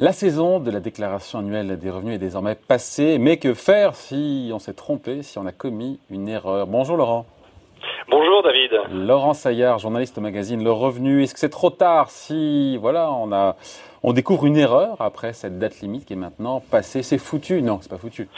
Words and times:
La 0.00 0.12
saison 0.12 0.60
de 0.60 0.70
la 0.70 0.78
déclaration 0.78 1.40
annuelle 1.40 1.76
des 1.76 1.90
revenus 1.90 2.14
est 2.14 2.18
désormais 2.18 2.54
passée, 2.54 3.18
mais 3.18 3.38
que 3.38 3.54
faire 3.54 3.96
si 3.96 4.50
on 4.54 4.58
s'est 4.58 4.74
trompé, 4.74 5.22
si 5.22 5.38
on 5.38 5.46
a 5.46 5.52
commis 5.52 5.98
une 6.08 6.28
erreur? 6.28 6.66
Bonjour 6.66 6.96
Laurent. 6.96 7.26
Bonjour 8.10 8.42
David. 8.42 8.70
Laurent 8.92 9.34
Saillard, 9.34 9.78
journaliste 9.78 10.16
au 10.18 10.20
magazine 10.20 10.62
Le 10.62 10.70
Revenu. 10.70 11.22
Est-ce 11.22 11.34
que 11.34 11.40
c'est 11.40 11.48
trop 11.48 11.70
tard 11.70 12.10
si 12.10 12.76
voilà 12.76 13.10
on 13.12 13.32
a 13.32 13.56
on 14.02 14.12
découvre 14.12 14.46
une 14.46 14.56
erreur 14.56 15.00
après 15.00 15.32
cette 15.32 15.58
date 15.58 15.80
limite 15.80 16.04
qui 16.04 16.12
est 16.12 16.16
maintenant 16.16 16.60
passée? 16.60 17.02
C'est 17.02 17.18
foutu 17.18 17.60
Non, 17.60 17.78
c'est 17.82 17.90
pas 17.90 17.98
foutu. 17.98 18.28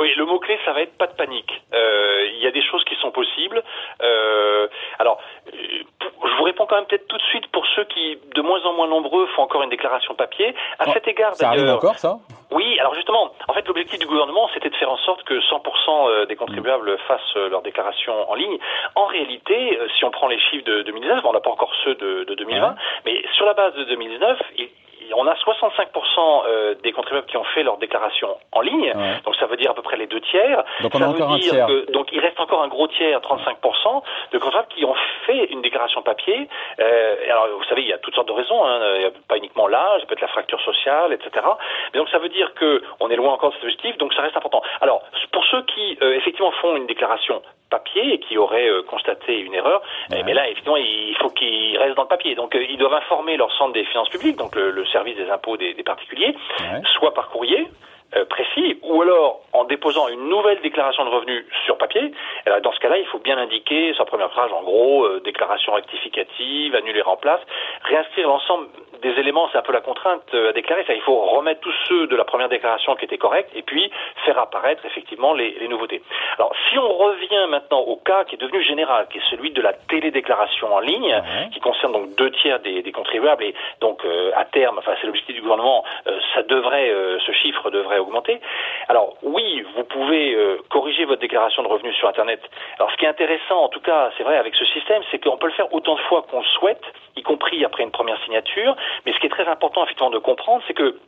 Oui, 0.00 0.12
le 0.16 0.24
mot 0.24 0.38
clé 0.38 0.58
ça 0.64 0.72
va 0.72 0.80
être 0.82 0.96
pas 0.96 1.06
de 1.06 1.14
panique. 1.14 1.52
Euh, 1.74 2.28
il 2.34 2.38
y 2.42 2.46
a 2.46 2.50
des 2.50 2.62
choses 2.62 2.82
qui 2.84 2.94
sont 2.96 3.10
possibles. 3.10 3.62
Euh, 4.02 4.66
alors 4.98 5.18
je 5.52 6.36
vous 6.36 6.42
réponds 6.44 6.66
quand 6.66 6.76
même 6.76 6.86
peut-être 6.86 7.06
tout 7.08 7.16
de 7.18 7.22
suite 7.22 7.46
pour 7.48 7.66
ceux 7.74 7.84
qui, 7.84 8.18
de 8.34 8.42
moins 8.42 8.62
en 8.64 8.72
moins 8.72 8.86
nombreux, 8.88 9.26
font 9.36 9.42
encore 9.42 9.62
une 9.62 9.70
déclaration 9.70 10.14
papier. 10.14 10.54
À 10.78 10.84
Oh, 10.86 10.90
cet 10.92 11.06
égard, 11.08 11.34
Ça 11.34 11.48
arrive 11.48 11.68
encore 11.68 11.98
ça? 11.98 12.16
Oui, 12.50 12.78
alors 12.80 12.94
justement, 12.94 13.30
en 13.48 13.52
fait, 13.52 13.66
l'objectif 13.68 13.98
du 13.98 14.06
gouvernement, 14.06 14.48
c'était 14.54 14.70
de 14.70 14.74
faire 14.76 14.90
en 14.90 14.96
sorte 14.98 15.22
que 15.24 15.34
100% 15.34 16.08
euh, 16.08 16.26
des 16.26 16.34
contribuables 16.36 16.98
fassent 17.06 17.36
euh, 17.36 17.48
leur 17.48 17.62
déclaration 17.62 18.28
en 18.28 18.34
ligne. 18.34 18.58
En 18.96 19.04
réalité, 19.06 19.78
euh, 19.78 19.86
si 19.96 20.04
on 20.04 20.10
prend 20.10 20.26
les 20.28 20.38
chiffres 20.40 20.64
de 20.64 20.82
2019, 20.82 21.22
bon, 21.22 21.30
on 21.30 21.32
n'a 21.32 21.40
pas 21.40 21.50
encore 21.50 21.72
ceux 21.84 21.94
de, 21.94 22.24
de 22.24 22.34
2020, 22.34 22.68
Ouais. 22.70 22.74
mais 23.06 23.22
sur 23.36 23.46
la 23.46 23.54
base 23.54 23.74
de 23.74 23.84
2019, 23.84 24.38
il- 24.58 24.64
il- 24.64 24.70
on 25.14 25.26
a 25.26 25.34
65% 25.34 26.42
euh, 26.46 26.74
des 26.82 26.92
contribuables 26.92 27.26
qui 27.26 27.36
ont 27.36 27.44
fait 27.44 27.62
leur 27.62 27.78
déclaration 27.78 28.36
en 28.52 28.60
ligne, 28.60 28.92
Ouais. 28.94 29.20
donc 29.24 29.36
ça 29.36 29.46
veut 29.46 29.56
dire 29.56 29.70
à 29.70 29.74
peu 29.74 29.82
près 29.82 29.96
les 29.96 30.06
deux 30.06 30.20
tiers. 30.20 30.62
Donc 30.82 30.94
on 30.94 30.98
ça 30.98 31.04
a 31.04 31.08
veut 31.08 31.14
encore 31.14 31.32
un 31.32 31.38
tiers. 31.38 31.66
que- 31.66 31.90
donc 31.92 32.08
il 32.12 32.20
reste 32.20 32.38
encore 32.40 32.62
un 32.62 32.68
gros 32.68 32.86
tiers, 32.88 33.20
35%, 33.20 34.02
de 34.32 34.38
contribuables 34.38 34.68
qui 34.74 34.84
ont 34.84 34.94
fait 35.26 35.44
une 35.46 35.62
déclaration 35.62 36.02
papier. 36.02 36.48
Euh, 36.80 37.16
alors 37.30 37.48
vous 37.56 37.64
savez, 37.64 37.82
il 37.82 37.88
y 37.88 37.92
a 37.92 37.98
toutes 37.98 38.14
sortes 38.14 38.28
de 38.28 38.32
raisons, 38.32 38.64
hein, 38.64 38.80
il 38.96 39.02
y 39.02 39.06
a 39.06 39.10
pas 39.28 39.36
uniquement 39.36 39.66
l'âge, 39.66 40.00
ça 40.00 40.06
peut 40.06 40.14
être 40.14 40.20
la 40.20 40.28
fracture 40.28 40.60
sociale, 40.62 41.12
etc. 41.12 41.46
Mais 41.92 41.98
donc 41.98 42.08
ça 42.10 42.18
veut 42.18 42.28
dire 42.28 42.52
que 42.54 42.82
on 43.00 43.10
est 43.10 43.16
loin 43.16 43.32
encore 43.32 43.50
de 43.50 43.54
cet 43.56 43.64
objectif, 43.64 43.96
donc 43.98 44.12
ça 44.14 44.22
reste 44.22 44.36
important. 44.36 44.62
Alors 44.80 45.02
pour 45.32 45.44
ceux 45.46 45.62
qui 45.62 45.98
euh, 46.02 46.14
effectivement 46.16 46.50
font 46.52 46.76
une 46.76 46.86
déclaration 46.86 47.42
papier 47.70 48.14
et 48.14 48.18
qui 48.18 48.36
auraient 48.36 48.68
euh, 48.68 48.82
constaté 48.82 49.38
une 49.38 49.54
erreur, 49.54 49.80
Ouais. 50.10 50.18
eh, 50.20 50.22
mais 50.24 50.34
là 50.34 50.44
effectivement 50.48 50.76
il 50.76 51.14
faut 51.20 51.30
qu'ils 51.30 51.78
restent 51.78 51.94
dans 51.96 52.02
le 52.02 52.08
papier. 52.08 52.34
Donc 52.34 52.56
ils 52.58 52.76
doivent 52.78 52.94
informer 52.94 53.36
leur 53.36 53.52
centre 53.52 53.72
des 53.72 53.84
finances 53.84 54.08
publiques, 54.08 54.36
donc 54.36 54.54
le, 54.56 54.70
le 54.70 54.84
service 54.90 55.16
des 55.16 55.30
impôts 55.30 55.56
des, 55.56 55.74
des 55.74 55.82
particuliers, 55.82 56.34
Ouais. 56.60 56.82
soit 56.98 57.14
par 57.14 57.28
courrier 57.30 57.68
euh, 58.16 58.24
précis, 58.24 58.78
ou 58.82 59.02
alors 59.02 59.40
en 59.52 59.64
déposant 59.64 60.08
une 60.08 60.28
nouvelle 60.28 60.60
déclaration 60.62 61.04
de 61.04 61.10
revenus 61.10 61.44
sur 61.64 61.78
papier. 61.78 62.10
Alors, 62.44 62.60
dans 62.60 62.72
ce 62.72 62.80
cas-là, 62.80 62.98
il 62.98 63.06
faut 63.06 63.20
bien 63.20 63.38
indiquer 63.38 63.94
sa 63.96 64.04
première 64.04 64.30
phrase, 64.32 64.50
en 64.52 64.62
gros, 64.62 65.04
euh, 65.04 65.20
déclaration 65.24 65.72
rectificative, 65.74 66.74
annuler 66.74 67.02
en 67.02 67.16
place, 67.16 67.40
réinscrire 67.84 68.26
l'ensemble 68.26 68.66
des 69.00 69.18
éléments, 69.20 69.48
c'est 69.50 69.58
un 69.58 69.62
peu 69.62 69.72
la 69.72 69.80
contrainte 69.80 70.22
euh, 70.34 70.50
à 70.50 70.52
déclarer. 70.52 70.84
Il 70.88 71.00
faut 71.02 71.20
remettre 71.36 71.60
tous 71.60 71.74
ceux 71.88 72.06
de 72.06 72.16
la 72.16 72.24
première 72.24 72.48
déclaration 72.48 72.94
qui 72.96 73.04
étaient 73.04 73.18
corrects, 73.18 73.50
et 73.54 73.62
puis 73.62 73.90
faire 74.24 74.38
apparaître 74.38 74.84
effectivement 74.86 75.32
les, 75.34 75.56
les 75.60 75.68
nouveautés. 75.68 76.02
Alors, 76.38 76.52
si 76.68 76.78
on 76.78 76.92
revient 76.92 77.46
maintenant 77.48 77.80
au 77.80 77.96
cas 77.96 78.24
qui 78.24 78.34
est 78.34 78.38
devenu 78.38 78.62
général, 78.62 79.06
qui 79.10 79.18
est 79.18 79.30
celui 79.30 79.50
de 79.50 79.62
la 79.62 79.72
télédéclaration 79.72 80.74
en 80.74 80.80
ligne, 80.80 81.22
qui 81.52 81.60
concerne 81.60 81.92
donc 81.92 82.14
deux 82.16 82.30
tiers 82.30 82.60
des, 82.60 82.82
des 82.82 82.92
contribuables, 82.92 83.44
et 83.44 83.54
donc 83.80 84.04
euh, 84.04 84.30
à 84.36 84.44
terme, 84.44 84.78
enfin 84.78 84.92
c'est 85.00 85.06
l'objectif 85.06 85.34
du 85.34 85.42
gouvernement, 85.42 85.84
euh, 86.06 86.18
ça 86.34 86.42
devrait, 86.42 86.90
euh, 86.90 87.18
ce 87.20 87.32
chiffre 87.32 87.70
devrait 87.70 87.98
augmenter. 87.98 88.40
Alors 88.88 89.14
oui, 89.22 89.64
vous 89.76 89.84
pouvez 89.84 90.34
euh, 90.34 90.58
corriger 90.70 91.04
votre 91.04 91.20
déclaration 91.20 91.62
de 91.62 91.68
revenus 91.68 91.94
sur 91.96 92.08
Internet. 92.08 92.40
Alors 92.78 92.90
ce 92.90 92.96
qui 92.96 93.04
est 93.04 93.08
intéressant, 93.08 93.60
en 93.62 93.68
tout 93.68 93.80
cas, 93.80 94.10
c'est 94.16 94.24
vrai 94.24 94.36
avec 94.36 94.54
ce 94.54 94.64
système, 94.66 95.02
c'est 95.10 95.18
qu'on 95.22 95.36
peut 95.36 95.46
le 95.46 95.52
faire 95.52 95.72
autant 95.72 95.94
de 95.94 96.00
fois 96.00 96.22
qu'on 96.30 96.40
le 96.40 96.46
souhaite, 96.58 96.82
y 97.16 97.22
compris 97.22 97.64
après 97.64 97.82
une 97.82 97.90
première 97.90 98.22
signature. 98.24 98.76
Mais 99.04 99.12
ce 99.12 99.18
qui 99.18 99.26
est 99.26 99.30
très 99.30 99.46
important 99.46 99.84
effectivement 99.84 100.10
de 100.10 100.18
comprendre, 100.18 100.62
c'est 100.66 100.74
que 100.74 100.98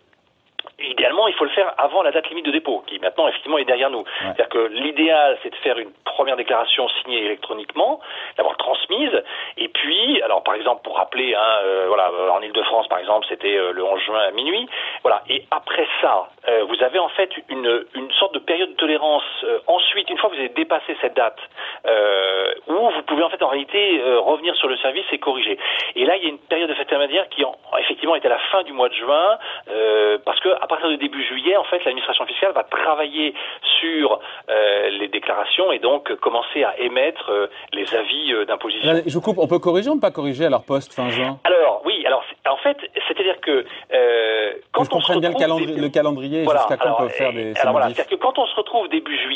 Idéalement, 0.82 1.28
il 1.28 1.34
faut 1.34 1.44
le 1.44 1.50
faire 1.50 1.72
avant 1.78 2.02
la 2.02 2.10
date 2.10 2.28
limite 2.28 2.46
de 2.46 2.50
dépôt, 2.50 2.82
qui 2.86 2.98
maintenant 2.98 3.28
effectivement 3.28 3.58
est 3.58 3.64
derrière 3.64 3.90
nous. 3.90 4.04
C'est-à-dire 4.20 4.48
que 4.48 4.66
l'idéal, 4.68 5.38
c'est 5.42 5.50
de 5.50 5.56
faire 5.56 5.78
une 5.78 5.92
première 6.04 6.36
déclaration 6.36 6.88
signée 7.02 7.24
électroniquement, 7.24 8.00
d'avoir 8.36 8.56
transmise, 8.56 9.22
et 9.56 9.68
puis, 9.68 10.20
alors 10.22 10.42
par 10.42 10.54
exemple, 10.54 10.82
pour 10.82 10.96
rappeler, 10.96 11.34
hein, 11.34 11.56
euh, 11.64 11.84
voilà, 11.88 12.10
euh, 12.10 12.30
en 12.30 12.40
Ile-de-France, 12.42 12.88
par 12.88 12.98
exemple, 12.98 13.26
c'était 13.28 13.56
euh, 13.56 13.72
le 13.72 13.84
11 13.84 14.00
juin 14.00 14.20
à 14.20 14.30
minuit, 14.32 14.68
voilà. 15.02 15.22
Et 15.28 15.44
après 15.50 15.86
ça, 16.00 16.28
euh, 16.48 16.64
vous 16.64 16.82
avez 16.82 16.98
en 16.98 17.08
fait 17.08 17.30
une, 17.48 17.84
une 17.94 18.10
sorte 18.12 18.34
de 18.34 18.38
période 18.40 18.70
de 18.70 18.76
tolérance. 18.76 19.22
euh, 19.44 19.58
ensuite, 19.66 20.08
une 20.10 20.18
fois 20.18 20.30
que 20.30 20.34
vous 20.34 20.40
avez 20.40 20.50
dépassé 20.50 20.96
cette 21.00 21.14
date, 21.14 21.38
euh, 21.86 22.54
où 22.66 22.74
vous 22.74 23.02
pouvez 23.02 23.22
en 23.22 23.30
fait 23.30 23.42
en 23.42 23.48
réalité 23.48 24.00
euh, 24.00 24.20
revenir 24.20 24.54
sur 24.56 24.68
le 24.68 24.76
service 24.78 25.04
et 25.12 25.18
corriger. 25.18 25.58
Et 25.96 26.04
là, 26.04 26.16
il 26.16 26.22
y 26.22 26.26
a 26.26 26.28
une 26.30 26.38
période 26.38 26.68
de 26.68 26.74
fait 26.74 26.82
intermédiaire 26.82 27.28
qui 27.28 27.44
en, 27.44 27.56
effectivement 27.78 28.14
est 28.16 28.24
à 28.26 28.28
la 28.28 28.38
fin 28.50 28.62
du 28.62 28.72
mois 28.72 28.88
de 28.88 28.94
juin, 28.94 29.38
euh, 29.70 30.18
parce 30.24 30.40
que 30.40 30.48
à 30.48 30.66
partir 30.72 30.90
de 30.90 30.96
début 30.96 31.22
juillet, 31.24 31.56
en 31.56 31.64
fait, 31.64 31.78
l'administration 31.84 32.26
fiscale 32.26 32.52
va 32.52 32.64
travailler 32.64 33.34
sur 33.80 34.18
euh, 34.50 34.88
les 35.00 35.08
déclarations 35.08 35.70
et 35.72 35.78
donc 35.78 36.14
commencer 36.16 36.64
à 36.64 36.78
émettre 36.78 37.30
euh, 37.30 37.46
les 37.72 37.94
avis 37.94 38.32
euh, 38.32 38.44
d'imposition. 38.44 39.02
Je 39.06 39.12
vous 39.14 39.20
coupe, 39.20 39.38
on 39.38 39.46
peut 39.46 39.58
corriger 39.58 39.90
ou 39.90 39.94
ne 39.96 40.00
pas 40.00 40.10
corriger 40.10 40.46
à 40.46 40.50
leur 40.50 40.64
poste 40.64 40.92
fin 40.94 41.08
juin? 41.10 41.38
Alors 41.44 41.82
oui, 41.84 42.04
alors 42.06 42.24
en 42.48 42.56
fait, 42.58 42.76
c'est-à-dire 43.08 43.40
que 43.40 43.64
quand 44.72 44.82
Que 44.82 44.88
je 44.90 44.94
on 44.96 45.00
se 45.00 45.18
bien 45.18 45.30
le, 45.30 45.34
calendrier, 45.38 45.66
début- 45.68 45.80
le 45.80 45.88
calendrier 45.88 46.42
Voilà, 46.44 46.60
jusqu'à 46.60 46.76
quand 46.76 46.84
alors, 46.86 47.00
on 47.00 47.02
peut 47.04 47.08
faire 47.10 47.32
des 47.32 47.54
alors 47.60 47.72
voilà, 47.72 47.86
c'est-à-dire 47.88 48.18
que 48.18 48.22
quand 48.22 48.38
on 48.38 48.46
se 48.46 48.54
retrouve 48.56 48.81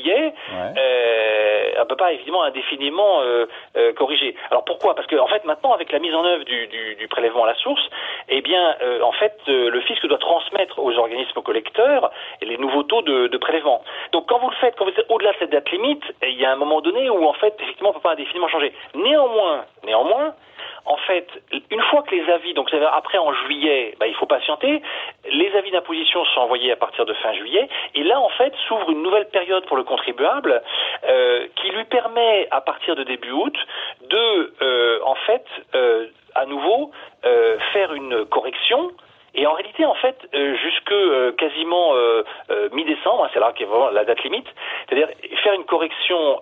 juillet, 0.06 0.32
Ouais. 0.52 0.72
euh, 0.78 1.82
on 1.82 1.86
peut 1.86 1.96
pas 1.96 2.12
évidemment 2.12 2.42
indéfiniment 2.42 3.20
euh, 3.20 3.46
euh, 3.76 3.92
corriger. 3.92 4.34
Alors 4.50 4.64
pourquoi? 4.64 4.94
Parce 4.94 5.06
que 5.06 5.16
en 5.16 5.26
fait 5.26 5.44
maintenant 5.44 5.72
avec 5.72 5.92
la 5.92 5.98
mise 5.98 6.14
en 6.14 6.24
œuvre 6.24 6.44
du, 6.44 6.66
du, 6.68 6.94
du 6.96 7.08
prélèvement 7.08 7.44
à 7.44 7.48
la 7.48 7.54
source, 7.54 7.82
eh 8.28 8.40
bien 8.40 8.76
en 9.02 9.12
fait 9.12 9.36
le 9.46 9.80
fisc 9.82 10.04
doit 10.06 10.18
transmettre 10.18 10.78
aux 10.78 10.96
organismes 10.98 11.42
collecteurs 11.42 12.10
les 12.42 12.56
nouveaux 12.58 12.82
taux 12.82 13.02
de, 13.02 13.26
de 13.28 13.38
prélèvement. 13.38 13.82
Donc 14.12 14.26
quand 14.28 14.38
vous 14.38 14.50
le 14.50 14.56
faites, 14.56 14.74
quand 14.76 14.84
vous 14.84 14.90
êtes 14.90 15.06
au-delà 15.10 15.32
de 15.32 15.36
cette 15.38 15.50
date 15.50 15.70
limite, 15.70 16.02
il 16.22 16.38
y 16.40 16.44
a 16.44 16.52
un 16.52 16.56
moment 16.56 16.80
donné 16.80 17.08
où 17.10 17.26
en 17.26 17.32
fait 17.34 17.54
effectivement 17.60 17.90
on 17.90 17.94
peut 17.94 18.00
pas 18.00 18.12
indéfiniment 18.12 18.48
changer. 18.48 18.72
Néanmoins, 18.94 19.64
néanmoins, 19.84 20.34
en 20.86 20.96
fait, 20.98 21.26
une 21.70 21.82
fois 21.82 22.02
que 22.02 22.14
les 22.14 22.30
avis, 22.30 22.54
donc 22.54 22.72
après 22.72 23.18
en 23.18 23.32
juillet, 23.32 23.94
bah, 23.98 24.06
il 24.06 24.14
faut 24.14 24.26
patienter, 24.26 24.82
les 25.30 25.56
avis 25.56 25.70
d'imposition 25.72 26.24
sont 26.26 26.40
envoyés 26.40 26.72
à 26.72 26.76
partir 26.76 27.04
de 27.04 27.12
fin 27.14 27.32
juillet, 27.34 27.68
et 27.94 28.04
là, 28.04 28.20
en 28.20 28.28
fait, 28.30 28.54
s'ouvre 28.68 28.90
une 28.90 29.02
nouvelle 29.02 29.28
période 29.28 29.66
pour 29.66 29.76
le 29.76 29.82
contribuable 29.84 30.62
euh, 31.08 31.46
qui 31.56 31.70
lui 31.70 31.84
permet, 31.84 32.46
à 32.50 32.60
partir 32.60 32.94
de 32.94 33.02
début 33.02 33.32
août, 33.32 33.56
de, 34.02 34.54
euh, 34.62 35.00
en 35.04 35.14
fait, 35.14 35.44
euh, 35.74 36.06
à 36.34 36.46
nouveau, 36.46 36.92
euh, 37.24 37.58
faire 37.72 37.92
une 37.92 38.24
correction 38.26 38.92
et 39.36 39.46
en 39.46 39.52
réalité, 39.52 39.84
en 39.84 39.94
fait, 39.94 40.16
euh, 40.34 40.56
jusque 40.56 40.92
euh, 40.92 41.32
quasiment 41.32 41.94
euh, 41.94 42.24
mi-décembre, 42.72 43.24
hein, 43.24 43.30
c'est 43.34 43.40
là 43.40 43.52
qu'est 43.54 43.66
vraiment 43.66 43.90
la 43.90 44.04
date 44.04 44.22
limite, 44.24 44.46
c'est-à-dire 44.88 45.08
faire 45.42 45.52
une 45.52 45.64
correction 45.64 46.40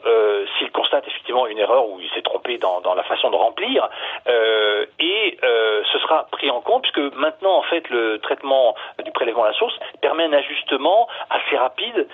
s'il 0.58 0.70
constate 0.70 1.06
effectivement 1.08 1.46
une 1.46 1.58
erreur 1.58 1.88
ou 1.88 1.98
il 2.00 2.08
s'est 2.10 2.22
trompé 2.22 2.58
dans, 2.58 2.80
dans 2.80 2.94
la 2.94 3.02
façon 3.02 3.30
de 3.30 3.36
remplir, 3.36 3.88
et 4.26 5.38
ce 5.42 5.98
sera 5.98 6.26
pris 6.30 6.50
en 6.50 6.60
compte 6.60 6.82
puisque 6.82 7.14
maintenant, 7.16 7.56
en 7.56 7.62
fait, 7.62 7.88
le 7.90 8.18
traitement 8.18 8.74
du 9.04 9.10
prélèvement 9.10 9.44
à 9.44 9.48
la 9.48 9.52
source 9.54 9.74
permet 10.00 10.24
un 10.24 10.32
ajustement 10.32 11.08
assez 11.30 11.56
rapide 11.56 12.06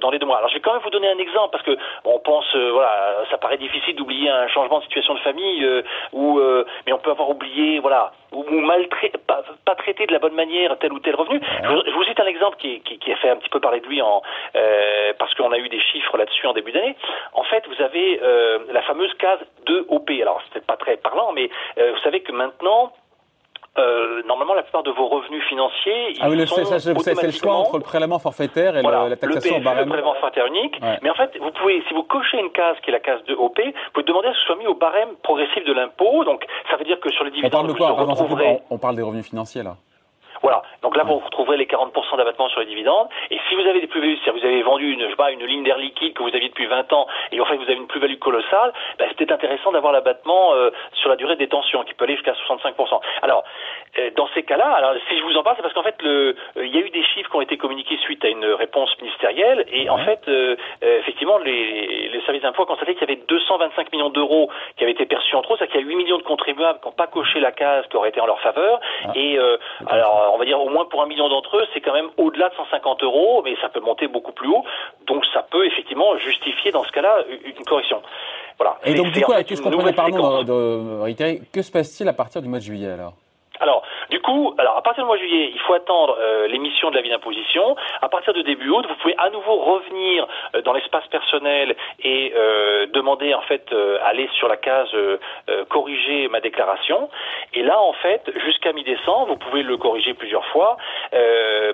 dans 0.00 0.10
les 0.10 0.18
deux 0.18 0.26
mois. 0.26 0.38
Alors, 0.38 0.48
je 0.50 0.54
vais 0.54 0.60
quand 0.60 0.72
même 0.72 0.82
vous 0.82 0.90
donner 0.90 1.08
un 1.08 1.18
exemple 1.18 1.50
parce 1.52 1.64
que 1.64 1.76
on 2.04 2.18
pense, 2.20 2.54
voilà, 2.54 3.24
ça 3.30 3.38
paraît 3.38 3.58
difficile 3.58 3.96
d'oublier 3.96 4.30
un 4.30 4.48
changement 4.48 4.78
de 4.78 4.84
situation 4.84 5.14
de 5.14 5.20
famille, 5.20 5.66
ou 6.12 6.40
mais 6.86 6.92
on 6.92 6.98
peut 6.98 7.10
avoir 7.10 7.30
oublié, 7.30 7.80
voilà, 7.80 8.12
ou, 8.32 8.44
mal 8.60 8.86
pas, 9.26 9.42
pas 9.64 9.74
traité 9.74 10.06
de 10.06 10.12
la 10.12 10.19
bonne 10.20 10.34
manière 10.34 10.78
tel 10.78 10.92
ou 10.92 11.00
tel 11.00 11.14
revenu. 11.16 11.40
Je, 11.64 11.68
vous, 11.68 11.82
je 11.84 11.90
vous 11.92 12.04
cite 12.04 12.20
un 12.20 12.26
exemple 12.26 12.56
qui, 12.58 12.80
qui, 12.82 12.98
qui 12.98 13.12
a 13.12 13.16
fait 13.16 13.30
un 13.30 13.36
petit 13.36 13.50
peu 13.50 13.58
parler 13.60 13.80
de 13.80 13.86
lui 13.86 14.00
en, 14.02 14.22
euh, 14.56 15.12
parce 15.18 15.34
qu'on 15.34 15.50
a 15.52 15.58
eu 15.58 15.68
des 15.68 15.80
chiffres 15.80 16.16
là-dessus 16.16 16.46
en 16.46 16.52
début 16.52 16.72
d'année. 16.72 16.96
En 17.32 17.42
fait, 17.44 17.64
vous 17.66 17.82
avez 17.82 18.20
euh, 18.22 18.58
la 18.72 18.82
fameuse 18.82 19.12
case 19.14 19.40
2OP. 19.66 20.22
Alors, 20.22 20.40
c'est 20.44 20.52
peut-être 20.54 20.66
pas 20.66 20.76
très 20.76 20.96
parlant, 20.98 21.32
mais 21.32 21.50
euh, 21.78 21.92
vous 21.94 22.00
savez 22.00 22.20
que 22.20 22.32
maintenant, 22.32 22.92
euh, 23.78 24.22
normalement, 24.26 24.54
la 24.54 24.62
plupart 24.64 24.82
de 24.82 24.90
vos 24.90 25.06
revenus 25.06 25.44
financiers, 25.44 26.10
ils 26.10 26.18
Ah 26.20 26.28
oui, 26.28 26.36
le, 26.36 26.44
sont 26.44 26.56
c'est, 26.56 26.78
c'est 26.80 26.88
le 26.88 26.94
choix 26.94 27.12
automatiquement- 27.12 27.60
entre 27.60 27.76
le 27.78 27.84
prélèvement 27.84 28.18
forfaitaire 28.18 28.76
et 28.76 28.82
le- 28.82 28.90
la 28.90 29.16
taxation 29.16 29.28
le 29.28 29.36
au 29.36 29.40
PFU, 29.58 29.64
barème. 29.64 29.84
le 29.84 29.88
prélèvement 29.88 30.14
forfaitaire 30.14 30.46
unique. 30.46 30.76
Ouais. 30.82 30.98
Mais 31.02 31.10
en 31.10 31.14
fait, 31.14 31.30
vous 31.40 31.52
pouvez, 31.52 31.80
si 31.86 31.94
vous 31.94 32.02
cochez 32.02 32.38
une 32.40 32.50
case 32.50 32.76
qui 32.82 32.90
est 32.90 32.92
la 32.92 32.98
case 32.98 33.22
de 33.24 33.34
OP, 33.34 33.60
vous 33.62 33.72
pouvez 33.94 34.04
demander 34.04 34.26
à 34.28 34.32
ce 34.32 34.36
que 34.38 34.40
ce 34.40 34.46
soit 34.46 34.56
mis 34.56 34.66
au 34.66 34.74
barème 34.74 35.10
progressif 35.22 35.64
de 35.64 35.72
l'impôt. 35.72 36.24
Donc, 36.24 36.44
ça 36.68 36.76
veut 36.78 36.84
dire 36.84 36.98
que 36.98 37.10
sur 37.12 37.22
les 37.22 37.30
On 37.30 37.34
dividendes, 37.34 37.52
parle 37.52 37.68
de 37.68 37.72
quoi 37.74 37.90
retrouverez. 37.92 38.60
on, 38.70 38.74
on 38.74 38.78
parle 38.78 38.96
des 38.96 39.02
revenus 39.02 39.28
financiers 39.28 39.62
là. 39.62 39.76
Voilà. 40.42 40.62
Donc 40.82 40.96
là, 40.96 41.04
vous 41.04 41.18
retrouverez 41.18 41.56
les 41.56 41.66
40% 41.66 42.16
d'abattement 42.16 42.48
sur 42.48 42.60
les 42.60 42.66
dividendes. 42.66 43.08
Et 43.30 43.38
si 43.48 43.54
vous 43.54 43.66
avez 43.66 43.80
des 43.80 43.86
plus-values, 43.86 44.16
c'est-à-dire 44.16 44.40
vous 44.40 44.46
avez 44.46 44.62
vendu 44.62 44.92
une, 44.92 45.02
je 45.02 45.10
sais 45.10 45.16
pas, 45.16 45.32
une 45.32 45.44
ligne 45.44 45.64
d'air 45.64 45.78
liquide 45.78 46.14
que 46.14 46.22
vous 46.22 46.34
aviez 46.34 46.48
depuis 46.48 46.66
20 46.66 46.92
ans, 46.92 47.06
et 47.32 47.40
en 47.40 47.44
fait 47.44 47.56
vous 47.56 47.64
avez 47.64 47.74
une 47.74 47.86
plus-value 47.86 48.16
colossale, 48.16 48.72
ben, 48.98 49.06
c'est 49.08 49.16
peut-être 49.16 49.32
intéressant 49.32 49.72
d'avoir 49.72 49.92
l'abattement 49.92 50.54
euh, 50.54 50.70
sur 50.94 51.10
la 51.10 51.16
durée 51.16 51.34
de 51.34 51.40
détention, 51.40 51.82
qui 51.84 51.94
peut 51.94 52.04
aller 52.04 52.16
jusqu'à 52.16 52.32
65%. 52.32 53.00
Alors, 53.22 53.44
euh, 53.98 54.10
dans 54.16 54.28
ces 54.34 54.42
cas-là, 54.42 54.70
alors 54.70 54.94
si 55.08 55.18
je 55.18 55.22
vous 55.24 55.36
en 55.36 55.42
parle, 55.42 55.56
c'est 55.56 55.62
parce 55.62 55.74
qu'en 55.74 55.82
fait, 55.82 56.00
le, 56.02 56.36
euh, 56.56 56.66
il 56.66 56.74
y 56.74 56.78
a 56.78 56.80
eu 56.80 56.90
des 56.90 57.04
chiffres 57.04 57.30
qui 57.30 57.36
ont 57.36 57.42
été 57.42 57.56
communiqués 57.58 57.98
suite 57.98 58.24
à 58.24 58.28
une 58.28 58.46
réponse 58.46 58.90
ministérielle, 59.00 59.66
et 59.72 59.90
en 59.90 59.98
fait, 59.98 60.20
effectivement, 60.82 61.38
les, 61.38 62.08
les 62.08 62.20
services 62.22 62.42
d'impôt 62.42 62.62
ont 62.62 62.66
constaté 62.66 62.94
qu'il 62.94 63.08
y 63.08 63.12
avait 63.12 63.22
225 63.28 63.92
millions 63.92 64.10
d'euros 64.10 64.48
qui 64.76 64.84
avaient 64.84 64.92
été 64.92 65.06
perçus 65.06 65.34
en 65.36 65.42
trop, 65.42 65.56
c'est-à-dire 65.56 65.72
qu'il 65.72 65.80
y 65.82 65.84
a 65.84 65.88
8 65.88 65.96
millions 65.96 66.18
de 66.18 66.22
contribuables 66.22 66.80
qui 66.80 66.88
n'ont 66.88 66.94
pas 66.94 67.06
coché 67.06 67.40
la 67.40 67.52
case 67.52 67.84
qui 67.90 67.96
aurait 67.96 68.08
été 68.08 68.20
en 68.20 68.26
leur 68.26 68.40
faveur, 68.40 68.80
et 69.14 69.38
alors 69.88 70.29
on 70.32 70.38
va 70.38 70.44
dire 70.44 70.60
au 70.60 70.68
moins 70.68 70.84
pour 70.84 71.02
un 71.02 71.06
million 71.06 71.28
d'entre 71.28 71.56
eux, 71.56 71.66
c'est 71.72 71.80
quand 71.80 71.92
même 71.92 72.08
au-delà 72.16 72.48
de 72.48 72.54
150 72.54 73.02
euros, 73.02 73.42
mais 73.44 73.56
ça 73.60 73.68
peut 73.68 73.80
monter 73.80 74.08
beaucoup 74.08 74.32
plus 74.32 74.48
haut. 74.48 74.64
Donc 75.06 75.24
ça 75.32 75.42
peut 75.42 75.66
effectivement 75.66 76.16
justifier 76.18 76.72
dans 76.72 76.84
ce 76.84 76.92
cas-là 76.92 77.24
une 77.44 77.64
correction. 77.64 78.02
Voilà. 78.58 78.78
Et 78.84 78.94
donc 78.94 79.12
du 79.12 79.22
coup, 79.22 79.32
qu'est-ce 79.46 79.62
qu'on 79.62 79.70
pardon 79.92 80.42
de 80.42 81.02
réitérer, 81.02 81.40
que 81.52 81.62
se 81.62 81.72
passe-t-il 81.72 82.08
à 82.08 82.12
partir 82.12 82.42
du 82.42 82.48
mois 82.48 82.58
de 82.58 82.64
juillet 82.64 82.90
alors? 82.90 83.14
Alors, 83.60 83.82
du 84.10 84.20
coup, 84.20 84.54
alors 84.58 84.76
à 84.76 84.82
partir 84.82 85.04
du 85.04 85.06
mois 85.06 85.16
de 85.16 85.22
juillet, 85.22 85.52
il 85.54 85.60
faut 85.60 85.72
attendre 85.72 86.16
euh, 86.18 86.48
l'émission 86.48 86.90
de 86.90 86.96
la 86.96 87.00
vie 87.00 87.10
d'imposition. 87.10 87.76
À 88.02 88.08
partir 88.08 88.32
de 88.32 88.42
début 88.42 88.68
août, 88.68 88.84
vous 88.88 88.94
pouvez 88.96 89.14
à 89.16 89.30
nouveau 89.30 89.56
revenir 89.56 90.26
euh, 90.56 90.62
dans 90.62 90.72
l'espace 90.72 91.06
personnel 91.06 91.76
et 92.02 92.32
euh, 92.34 92.86
demander 92.86 93.32
en 93.34 93.40
fait 93.42 93.72
aller 94.04 94.28
sur 94.34 94.48
la 94.48 94.56
case 94.56 94.88
corriger 95.68 96.28
ma 96.28 96.40
déclaration. 96.40 97.08
Et 97.54 97.62
là, 97.62 97.80
en 97.80 97.92
fait, 97.92 98.22
jusqu'à 98.44 98.72
mi-décembre, 98.72 99.26
vous 99.28 99.36
pouvez 99.36 99.62
le 99.62 99.76
corriger 99.76 100.14
plusieurs 100.14 100.44
fois 100.46 100.76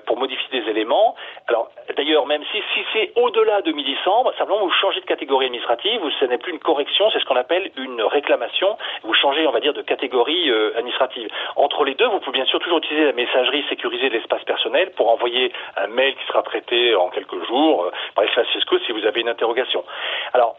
pour 0.05 0.19
modifier 0.19 0.61
des 0.61 0.71
éléments. 0.71 1.15
Alors, 1.47 1.71
d'ailleurs, 1.97 2.27
même 2.27 2.43
si 2.53 2.59
si 2.75 2.85
c'est 2.93 3.13
au-delà 3.17 3.63
de 3.63 3.73
mi-décembre, 3.73 4.33
simplement 4.37 4.61
vous 4.61 4.71
changez 4.73 5.01
de 5.01 5.07
catégorie 5.07 5.47
administrative, 5.47 6.01
ce 6.21 6.25
n'est 6.27 6.39
plus 6.39 6.53
une 6.53 6.59
correction, 6.59 7.09
c'est 7.11 7.21
ce 7.21 7.25
qu'on 7.25 7.37
appelle 7.37 7.71
une 7.77 8.03
réclamation. 8.03 8.77
Vous 9.05 9.15
changez, 9.15 9.47
on 9.47 9.53
va 9.53 9.61
dire, 9.61 9.73
de 9.73 9.83
catégorie 9.83 10.51
administrative. 10.77 11.29
Entre 11.57 11.85
les 11.85 11.95
deux, 11.95 12.07
vous 12.07 12.21
pouvez 12.27 12.39
bien 12.39 12.47
sûr 12.47 12.59
toujours 12.59 12.79
utiliser 12.79 13.07
la 13.07 13.13
messagerie 13.13 13.65
sécurisée 13.69 14.09
de 14.09 14.15
l'espace 14.15 14.43
personnel 14.45 14.91
pour 14.97 15.11
envoyer 15.11 15.53
un 15.77 15.87
mail 15.87 16.15
qui 16.15 16.27
sera 16.27 16.43
traité 16.43 16.95
en 16.97 17.09
quelques 17.11 17.47
jours 17.47 17.85
euh, 17.85 17.91
par 18.15 18.25
l'espace 18.25 18.49
fiscaux 18.49 18.79
si 18.85 18.93
vous 18.93 19.05
avez 19.07 19.21
une 19.21 19.29
interrogation. 19.29 19.85
Alors, 20.33 20.57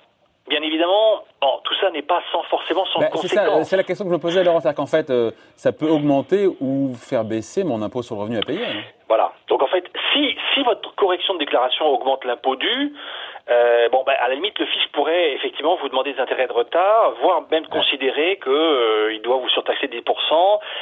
Bien 0.47 0.61
évidemment, 0.61 1.25
tout 1.65 1.73
ça 1.81 1.89
n'est 1.91 2.03
pas 2.03 2.21
sans, 2.31 2.41
forcément 2.43 2.85
sans 2.85 3.01
bah, 3.01 3.09
C'est 3.63 3.75
la 3.75 3.83
question 3.83 4.05
que 4.05 4.11
je 4.11 4.15
me 4.15 4.21
posais, 4.21 4.45
Laurent. 4.45 4.61
C'est-à-dire 4.61 4.77
qu'en 4.77 4.85
fait, 4.85 5.09
euh, 5.09 5.31
ça 5.57 5.73
peut 5.73 5.89
augmenter 5.89 6.47
ou 6.61 6.93
faire 6.95 7.25
baisser 7.25 7.65
mon 7.65 7.81
impôt 7.81 8.01
sur 8.01 8.15
le 8.15 8.21
revenu 8.21 8.37
à 8.37 8.41
payer. 8.41 8.63
Hein. 8.63 8.81
Voilà. 9.09 9.33
Donc 9.49 9.61
en 9.61 9.67
fait, 9.67 9.83
si, 10.13 10.37
si 10.53 10.63
votre 10.63 10.95
correction 10.95 11.33
de 11.33 11.39
déclaration 11.39 11.85
augmente 11.87 12.23
l'impôt 12.23 12.55
dû, 12.55 12.93
euh, 13.49 13.87
bon, 13.89 14.03
ben, 14.05 14.13
à 14.19 14.27
la 14.27 14.35
limite, 14.35 14.59
le 14.59 14.65
fisc 14.65 14.87
pourrait 14.91 15.33
effectivement 15.33 15.77
vous 15.81 15.87
demander 15.87 16.13
des 16.13 16.19
intérêts 16.19 16.47
de 16.47 16.53
retard, 16.53 17.13
voire 17.21 17.43
même 17.49 17.65
considérer 17.67 18.39
qu'il 18.43 18.51
euh, 18.51 19.19
doit 19.23 19.37
vous 19.37 19.49
surtaxer 19.49 19.87
10%. 19.87 20.03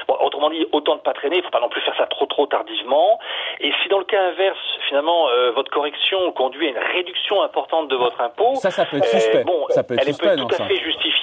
Bon, 0.08 0.18
autrement 0.22 0.50
dit, 0.50 0.66
autant 0.72 0.96
de 0.96 1.02
pas 1.02 1.14
traîner, 1.14 1.36
il 1.38 1.40
ne 1.40 1.44
faut 1.44 1.52
pas 1.52 1.60
non 1.60 1.70
plus 1.70 1.82
faire 1.82 1.96
ça 1.96 2.08
trop 2.08 2.26
trop 2.26 2.48
tardivement. 2.48 3.20
Et 3.60 3.72
si 3.82 3.90
dans 3.90 4.00
le 4.00 4.06
cas 4.06 4.22
inverse, 4.22 4.58
finalement, 4.88 5.30
euh, 5.30 5.52
votre 5.52 5.72
correction 5.72 6.32
conduit 6.32 6.68
à 6.68 6.72
une 6.72 6.96
réduction 6.96 7.42
importante 7.44 7.88
de 7.88 7.96
votre 7.96 8.20
impôt, 8.22 8.56
ça, 8.56 8.72
ça 8.72 8.86
peut 8.86 8.98
être 8.98 9.08
suspect. 9.08 9.44
bon, 9.44 9.66
ça 9.70 9.84
peut 9.84 9.94
être 9.94 10.02
elle 10.04 10.10
est 10.10 10.36
tout 10.38 10.56
à 10.64 10.66
fait 10.66 10.78
justifiée. 10.78 11.15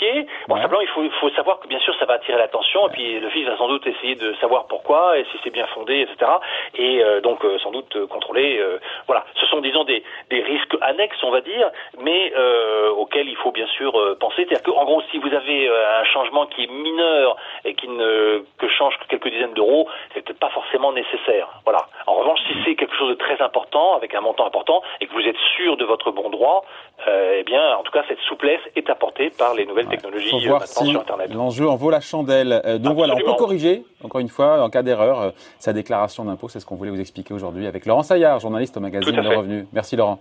Bon, 0.48 0.56
simplement, 0.56 0.82
il 0.82 1.10
faut, 1.20 1.30
savoir 1.30 1.60
que 1.60 1.68
bien 1.68 1.80
sûr, 1.80 1.94
ça 1.98 2.04
va 2.04 2.14
attirer 2.14 2.38
l'attention, 2.38 2.88
et 2.88 2.92
puis 2.92 3.20
le 3.20 3.28
fisc 3.30 3.46
va 3.46 3.56
sans 3.56 3.68
doute 3.68 3.86
essayer 3.86 4.14
de 4.14 4.34
savoir 4.34 4.66
pourquoi 4.66 5.18
et 5.18 5.24
si 5.24 5.38
c'est 5.42 5.50
bien 5.50 5.66
fondé, 5.68 6.00
etc. 6.00 6.30
Et 6.74 7.02
donc, 7.22 7.44
sans 7.62 7.70
doute 7.70 8.06
contrôler. 8.06 8.60
voilà, 9.06 9.24
ce 9.34 9.46
sont 9.46 9.60
disons 9.60 9.84
des, 9.84 10.02
des 10.30 10.42
risques 10.42 10.76
annexes, 10.80 11.22
on 11.22 11.30
va 11.30 11.40
dire, 11.40 11.70
mais 11.98 12.32
euh, 12.36 12.90
auquel 12.90 13.28
il 13.28 13.36
faut 13.36 13.52
bien 13.52 13.66
sûr 13.68 13.98
euh, 13.98 14.16
penser. 14.18 14.46
C'est-à-dire 14.48 14.62
qu'en 14.62 14.84
gros, 14.84 15.02
si 15.10 15.18
vous 15.18 15.32
avez 15.32 15.68
euh, 15.68 16.00
un 16.00 16.04
changement 16.04 16.46
qui 16.46 16.64
est 16.64 16.70
mineur 16.70 17.36
et 17.64 17.74
qui 17.74 17.88
ne 17.88 18.44
que 18.58 18.68
change 18.68 18.96
que 18.98 19.06
quelques 19.06 19.28
dizaines 19.28 19.54
d'euros, 19.54 19.88
c'est 20.12 20.24
peut-être 20.24 20.38
pas 20.38 20.50
forcément 20.50 20.92
nécessaire. 20.92 21.48
Voilà. 21.64 21.86
En 22.06 22.14
revanche, 22.14 22.40
si 22.46 22.54
c'est 22.64 22.74
quelque 22.74 22.96
chose 22.96 23.10
de 23.10 23.14
très 23.14 23.40
important, 23.40 23.96
avec 23.96 24.14
un 24.14 24.20
montant 24.20 24.46
important, 24.46 24.82
et 25.00 25.06
que 25.06 25.12
vous 25.12 25.26
êtes 25.26 25.38
sûr 25.56 25.76
de 25.76 25.84
votre 25.84 26.10
bon 26.10 26.30
droit, 26.30 26.64
eh 27.08 27.42
bien, 27.44 27.76
en 27.76 27.82
tout 27.82 27.92
cas, 27.92 28.04
cette 28.08 28.20
souplesse 28.28 28.60
est 28.76 28.88
apportée 28.90 29.30
par 29.30 29.54
les 29.54 29.66
nouvelles 29.66 29.88
technologies 29.88 30.32
maintenant 30.48 30.66
sur 30.66 31.00
Internet. 31.00 31.34
L'enjeu 31.34 31.68
en 31.68 31.76
vaut 31.76 31.90
la 31.90 32.00
chandelle. 32.00 32.62
donc 32.80 32.94
voilà, 32.94 33.14
on 33.14 33.18
peut 33.18 33.36
corriger, 33.36 33.82
encore 34.02 34.20
une 34.20 34.28
fois, 34.28 34.62
en 34.62 34.70
cas 34.70 34.82
d'erreur, 34.82 35.32
sa 35.58 35.72
déclaration 35.72 36.24
d'impôt. 36.24 36.48
C'est 36.48 36.60
ce 36.60 36.66
qu'on 36.66 36.76
voulait 36.76 36.90
vous 36.90 37.00
expliquer 37.00 37.34
aujourd'hui 37.34 37.66
avec 37.66 37.86
Laurent 37.86 38.02
Saillard, 38.02 38.38
journaliste 38.40 38.76
au 38.76 38.80
magazine 38.80 39.20
Le 39.20 39.36
Revenu. 39.36 39.66
Merci 39.72 39.96
Laurent. 39.96 40.20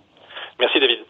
Merci 0.60 0.80
David. 0.80 1.01